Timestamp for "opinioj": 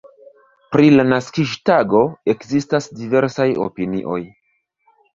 3.71-4.21